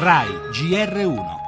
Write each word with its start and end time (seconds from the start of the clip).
RAI 0.00 0.28
GR1 0.56 1.39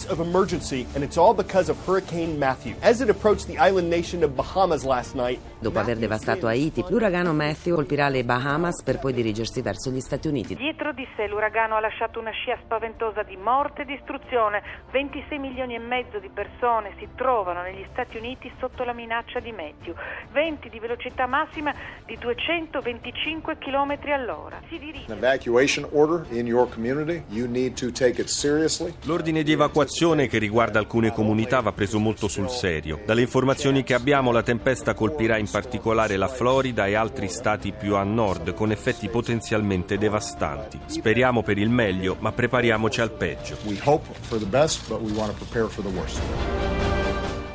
states 0.00 0.06
of 0.10 0.20
emergency, 0.20 0.86
and 0.94 1.04
it's 1.04 1.16
all 1.16 1.34
because 1.34 1.70
of 1.70 1.76
Hurricane 1.86 2.38
Matthew. 2.38 2.74
As 2.82 3.00
it 3.00 3.10
approached 3.10 3.46
the 3.46 3.58
island 3.58 3.88
nation 3.88 4.22
of 4.22 4.34
Bahamas 4.34 4.84
last 4.84 5.14
night, 5.14 5.38
Dopo 5.58 5.78
aver 5.78 5.98
devastato 5.98 6.46
Haiti, 6.46 6.84
l'uragano 6.88 7.32
Matthew 7.32 7.74
colpirà 7.74 8.08
le 8.08 8.24
Bahamas 8.24 8.82
per 8.82 8.98
poi 8.98 9.12
dirigersi 9.12 9.60
verso 9.60 9.90
gli 9.90 10.00
Stati 10.00 10.28
Uniti. 10.28 10.54
Dietro 10.54 10.92
di 10.92 11.06
sé 11.16 11.26
l'uragano 11.26 11.76
ha 11.76 11.80
lasciato 11.80 12.18
una 12.18 12.30
scia 12.30 12.58
spaventosa 12.62 13.22
di 13.22 13.36
morte 13.36 13.82
e 13.82 13.84
distruzione. 13.84 14.62
26 14.90 15.38
milioni 15.38 15.74
e 15.74 15.78
mezzo 15.78 16.18
di 16.18 16.30
persone 16.32 16.92
si 16.98 17.06
trovano 17.14 17.62
negli 17.62 17.84
Stati 17.92 18.16
Uniti 18.16 18.50
sotto 18.58 18.84
la 18.84 18.92
minaccia 18.92 19.40
di 19.40 19.52
Matthew. 19.52 19.94
Venti 20.32 20.70
di 20.70 20.78
velocità 20.78 21.26
massima 21.26 21.74
di 22.06 22.16
225 22.18 23.58
km 23.58 23.98
all'ora. 24.12 24.60
Si 24.68 24.78
dirige 24.78 25.12
an 25.12 25.18
evacuation 25.18 25.86
order 25.92 26.24
in 26.30 26.46
your 26.46 26.68
community, 26.68 27.22
you 27.28 27.46
need 27.46 27.74
to 27.74 27.90
take 27.90 28.20
it 28.20 28.28
seriously. 28.28 28.94
L'ordine 29.04 29.42
di 29.42 29.52
evacuazione 29.52 29.88
che 30.28 30.38
riguarda 30.38 30.78
alcune 30.78 31.12
comunità 31.12 31.60
va 31.60 31.72
preso 31.72 31.98
molto 31.98 32.28
sul 32.28 32.48
serio. 32.48 33.00
Dalle 33.04 33.22
informazioni 33.22 33.82
che 33.82 33.94
abbiamo 33.94 34.32
la 34.32 34.42
tempesta 34.42 34.94
colpirà 34.94 35.36
in 35.36 35.50
particolare 35.50 36.16
la 36.16 36.28
Florida 36.28 36.86
e 36.86 36.94
altri 36.94 37.28
stati 37.28 37.72
più 37.72 37.96
a 37.96 38.02
nord 38.02 38.54
con 38.54 38.70
effetti 38.70 39.08
potenzialmente 39.08 39.98
devastanti. 39.98 40.78
Speriamo 40.86 41.42
per 41.42 41.58
il 41.58 41.68
meglio, 41.68 42.16
ma 42.20 42.32
prepariamoci 42.32 43.00
al 43.00 43.10
peggio. 43.10 43.56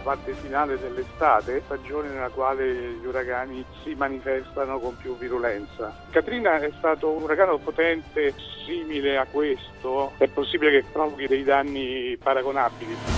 Parte 0.06 0.34
finale 0.34 0.78
dell'estate, 0.80 1.64
stagione 1.66 2.10
nella 2.10 2.30
quale 2.30 2.92
gli 3.02 3.06
uragani 3.08 3.66
si 3.82 3.96
manifestano 3.96 4.78
con 4.78 4.96
più 4.96 5.18
virulenza. 5.18 5.92
Katrina 6.12 6.60
è 6.60 6.72
stato 6.78 7.10
un 7.10 7.24
uragano 7.24 7.58
potente 7.58 8.36
simile 8.64 9.18
a 9.18 9.26
questo, 9.26 10.12
è 10.20 10.28
possibile 10.28 10.70
che 10.70 10.86
provochi 10.92 11.26
dei 11.26 11.44
danni 11.44 12.16
paragonabili. 12.22 13.15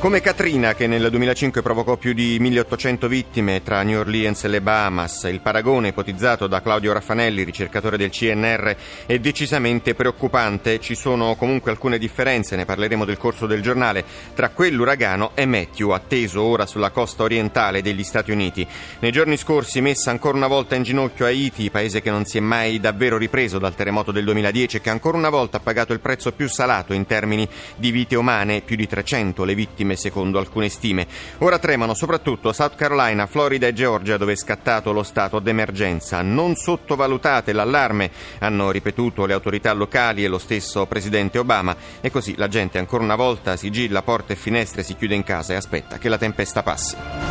Come 0.00 0.22
Katrina, 0.22 0.72
che 0.72 0.86
nel 0.86 1.10
2005 1.10 1.60
provocò 1.60 1.98
più 1.98 2.14
di 2.14 2.38
1800 2.40 3.06
vittime 3.06 3.62
tra 3.62 3.82
New 3.82 3.98
Orleans 3.98 4.44
e 4.44 4.48
le 4.48 4.62
Bahamas, 4.62 5.24
il 5.24 5.42
paragone 5.42 5.88
ipotizzato 5.88 6.46
da 6.46 6.62
Claudio 6.62 6.94
Raffanelli, 6.94 7.44
ricercatore 7.44 7.98
del 7.98 8.08
CNR, 8.08 8.76
è 9.04 9.18
decisamente 9.18 9.94
preoccupante. 9.94 10.80
Ci 10.80 10.94
sono 10.94 11.34
comunque 11.34 11.70
alcune 11.70 11.98
differenze, 11.98 12.56
ne 12.56 12.64
parleremo 12.64 13.04
del 13.04 13.18
corso 13.18 13.46
del 13.46 13.60
giornale, 13.60 14.02
tra 14.34 14.48
quell'uragano 14.48 15.32
e 15.34 15.44
Matthew, 15.44 15.90
atteso 15.90 16.40
ora 16.40 16.64
sulla 16.64 16.88
costa 16.88 17.24
orientale 17.24 17.82
degli 17.82 18.02
Stati 18.02 18.30
Uniti. 18.30 18.66
Nei 19.00 19.12
giorni 19.12 19.36
scorsi 19.36 19.82
messa 19.82 20.10
ancora 20.10 20.38
una 20.38 20.46
volta 20.46 20.76
in 20.76 20.82
ginocchio 20.82 21.26
Haiti, 21.26 21.70
paese 21.70 22.00
che 22.00 22.10
non 22.10 22.24
si 22.24 22.38
è 22.38 22.40
mai 22.40 22.80
davvero 22.80 23.18
ripreso 23.18 23.58
dal 23.58 23.74
terremoto 23.74 24.12
del 24.12 24.24
2010 24.24 24.78
e 24.78 24.80
che 24.80 24.88
ancora 24.88 25.18
una 25.18 25.28
volta 25.28 25.58
ha 25.58 25.60
pagato 25.60 25.92
il 25.92 26.00
prezzo 26.00 26.32
più 26.32 26.48
salato 26.48 26.94
in 26.94 27.04
termini 27.04 27.46
di 27.76 27.90
vite 27.90 28.16
umane, 28.16 28.62
più 28.62 28.76
di 28.76 28.86
300 28.86 29.44
le 29.44 29.54
vittime 29.54 29.88
secondo 29.96 30.38
alcune 30.38 30.68
stime. 30.68 31.06
Ora 31.38 31.58
tremano 31.58 31.94
soprattutto 31.94 32.52
South 32.52 32.74
Carolina, 32.74 33.26
Florida 33.26 33.66
e 33.66 33.72
Georgia 33.72 34.16
dove 34.16 34.32
è 34.32 34.36
scattato 34.36 34.92
lo 34.92 35.02
stato 35.02 35.38
d'emergenza. 35.38 36.22
Non 36.22 36.54
sottovalutate 36.54 37.52
l'allarme, 37.52 38.10
hanno 38.38 38.70
ripetuto 38.70 39.26
le 39.26 39.32
autorità 39.32 39.72
locali 39.72 40.24
e 40.24 40.28
lo 40.28 40.38
stesso 40.38 40.86
presidente 40.86 41.38
Obama 41.38 41.76
e 42.00 42.10
così 42.10 42.34
la 42.36 42.48
gente 42.48 42.78
ancora 42.78 43.04
una 43.04 43.16
volta 43.16 43.56
sigilla 43.56 44.02
porte 44.02 44.32
e 44.34 44.36
finestre, 44.36 44.82
si 44.82 44.96
chiude 44.96 45.14
in 45.14 45.24
casa 45.24 45.52
e 45.52 45.56
aspetta 45.56 45.98
che 45.98 46.08
la 46.08 46.18
tempesta 46.18 46.62
passi. 46.62 47.29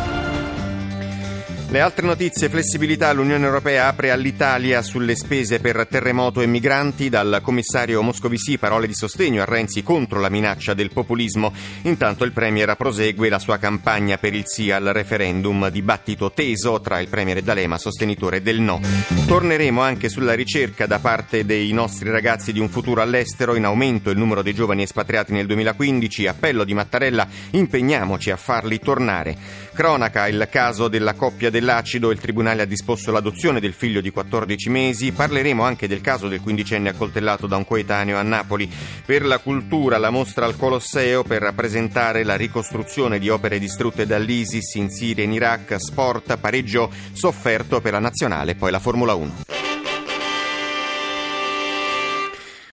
Le 1.72 1.78
altre 1.78 2.04
notizie, 2.04 2.48
flessibilità, 2.48 3.12
l'Unione 3.12 3.46
Europea 3.46 3.86
apre 3.86 4.10
all'Italia 4.10 4.82
sulle 4.82 5.14
spese 5.14 5.60
per 5.60 5.86
terremoto 5.88 6.40
e 6.40 6.46
migranti, 6.46 7.08
dal 7.08 7.38
commissario 7.44 8.02
Moscovici 8.02 8.58
parole 8.58 8.88
di 8.88 8.92
sostegno 8.92 9.40
a 9.40 9.44
Renzi 9.44 9.84
contro 9.84 10.18
la 10.18 10.28
minaccia 10.28 10.74
del 10.74 10.90
populismo. 10.90 11.52
Intanto 11.82 12.24
il 12.24 12.32
Premier 12.32 12.74
prosegue 12.74 13.28
la 13.28 13.38
sua 13.38 13.58
campagna 13.58 14.18
per 14.18 14.34
il 14.34 14.42
sì 14.46 14.72
al 14.72 14.86
referendum, 14.86 15.68
dibattito 15.68 16.32
teso 16.32 16.80
tra 16.80 16.98
il 16.98 17.06
Premier 17.06 17.40
D'Alema, 17.40 17.78
sostenitore 17.78 18.42
del 18.42 18.58
no. 18.60 18.80
Torneremo 19.28 19.80
anche 19.80 20.08
sulla 20.08 20.34
ricerca 20.34 20.86
da 20.86 20.98
parte 20.98 21.44
dei 21.44 21.70
nostri 21.70 22.10
ragazzi 22.10 22.52
di 22.52 22.58
un 22.58 22.68
futuro 22.68 23.00
all'estero, 23.00 23.54
in 23.54 23.64
aumento 23.64 24.10
il 24.10 24.18
numero 24.18 24.42
dei 24.42 24.54
giovani 24.54 24.82
espatriati 24.82 25.32
nel 25.32 25.46
2015, 25.46 26.26
appello 26.26 26.64
di 26.64 26.74
Mattarella, 26.74 27.28
impegniamoci 27.50 28.32
a 28.32 28.36
farli 28.36 28.80
tornare. 28.80 29.68
Cronaca, 29.72 30.26
il 30.26 30.48
caso 30.50 30.88
della 30.88 31.14
coppia 31.14 31.48
dell'acido, 31.60 32.10
il 32.10 32.18
Tribunale 32.18 32.62
ha 32.62 32.64
disposto 32.64 33.12
l'adozione 33.12 33.60
del 33.60 33.74
figlio 33.74 34.00
di 34.00 34.10
14 34.10 34.70
mesi, 34.70 35.12
parleremo 35.12 35.62
anche 35.62 35.86
del 35.86 36.00
caso 36.00 36.26
del 36.26 36.40
quindicenne 36.40 36.88
accoltellato 36.88 37.46
da 37.46 37.56
un 37.56 37.66
coetaneo 37.66 38.16
a 38.16 38.22
Napoli. 38.22 38.68
Per 39.04 39.24
la 39.24 39.38
cultura, 39.38 39.98
la 39.98 40.10
mostra 40.10 40.46
al 40.46 40.56
Colosseo 40.56 41.22
per 41.22 41.42
rappresentare 41.42 42.24
la 42.24 42.36
ricostruzione 42.36 43.18
di 43.18 43.28
opere 43.28 43.58
distrutte 43.58 44.06
dall'ISIS 44.06 44.74
in 44.76 44.90
Siria 44.90 45.22
e 45.22 45.26
in 45.26 45.34
Iraq, 45.34 45.76
sport, 45.78 46.38
pareggio 46.38 46.90
sofferto 47.12 47.80
per 47.80 47.92
la 47.92 48.00
nazionale, 48.00 48.54
poi 48.54 48.70
la 48.70 48.80
Formula 48.80 49.14
1. 49.14 49.49